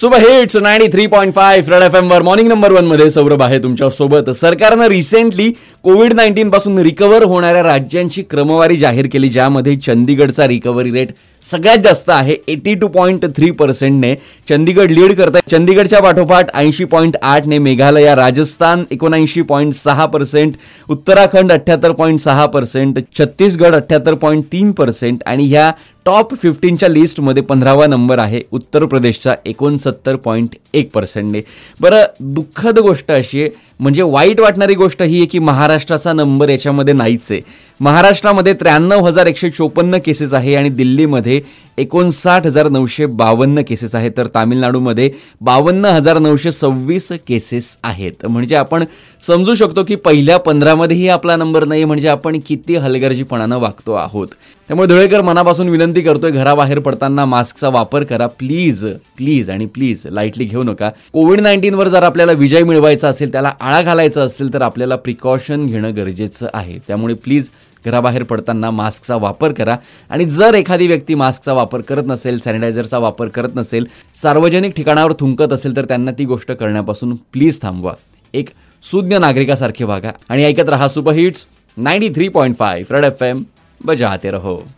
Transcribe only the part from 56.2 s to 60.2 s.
घराबाहेर पडताना मास्कचा वापर करा. प्लीज प्लीज आणि प्लीज